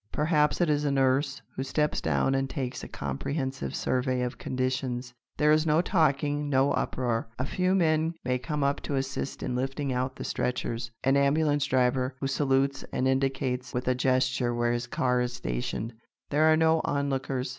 Perhaps 0.11 0.59
it 0.61 0.67
is 0.67 0.83
a 0.83 0.89
nurse 0.89 1.43
who 1.55 1.61
steps 1.61 2.01
down 2.01 2.33
and 2.33 2.49
takes 2.49 2.83
a 2.83 2.87
comprehensive 2.87 3.75
survey 3.75 4.23
of 4.23 4.39
conditions. 4.39 5.13
There 5.37 5.51
is 5.51 5.67
no 5.67 5.83
talking, 5.83 6.49
no 6.49 6.71
uproar. 6.73 7.29
A 7.37 7.45
few 7.45 7.75
men 7.75 8.15
may 8.25 8.39
come 8.39 8.63
up 8.63 8.81
to 8.81 8.95
assist 8.95 9.43
in 9.43 9.55
lifting 9.55 9.93
out 9.93 10.15
the 10.15 10.23
stretchers, 10.23 10.89
an 11.03 11.17
ambulance 11.17 11.65
driver 11.65 12.15
who 12.19 12.25
salutes 12.25 12.83
and 12.91 13.07
indicates 13.07 13.75
with 13.75 13.87
a 13.87 13.93
gesture 13.93 14.55
where 14.55 14.71
his 14.73 14.87
car 14.87 15.21
is 15.21 15.33
stationed. 15.33 15.93
There 16.31 16.51
are 16.51 16.57
no 16.57 16.81
onlookers. 16.83 17.49